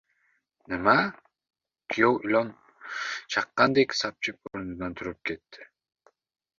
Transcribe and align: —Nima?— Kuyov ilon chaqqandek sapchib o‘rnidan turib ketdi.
—Nima?— 0.71 0.95
Kuyov 1.91 2.19
ilon 2.29 2.49
chaqqandek 3.37 3.97
sapchib 4.03 4.43
o‘rnidan 4.53 4.99
turib 5.01 5.25
ketdi. 5.33 5.73